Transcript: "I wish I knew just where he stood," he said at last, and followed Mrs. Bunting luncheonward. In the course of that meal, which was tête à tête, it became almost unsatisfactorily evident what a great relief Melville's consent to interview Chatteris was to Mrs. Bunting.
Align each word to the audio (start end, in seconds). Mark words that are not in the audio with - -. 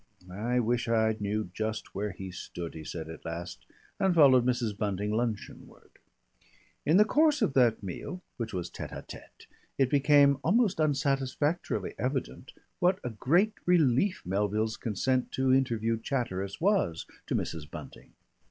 "I 0.31 0.59
wish 0.59 0.87
I 0.87 1.15
knew 1.19 1.51
just 1.53 1.93
where 1.93 2.09
he 2.09 2.31
stood," 2.31 2.73
he 2.73 2.83
said 2.83 3.07
at 3.07 3.23
last, 3.23 3.67
and 3.99 4.15
followed 4.15 4.47
Mrs. 4.47 4.75
Bunting 4.75 5.11
luncheonward. 5.11 5.91
In 6.87 6.97
the 6.97 7.05
course 7.05 7.43
of 7.43 7.53
that 7.53 7.83
meal, 7.83 8.23
which 8.37 8.51
was 8.51 8.71
tête 8.71 8.89
à 8.89 9.07
tête, 9.07 9.45
it 9.77 9.91
became 9.91 10.39
almost 10.43 10.79
unsatisfactorily 10.79 11.93
evident 11.99 12.51
what 12.79 12.97
a 13.03 13.11
great 13.11 13.53
relief 13.67 14.23
Melville's 14.25 14.75
consent 14.75 15.31
to 15.33 15.53
interview 15.53 15.99
Chatteris 16.01 16.59
was 16.59 17.05
to 17.27 17.35
Mrs. 17.35 17.69
Bunting. 17.69 18.13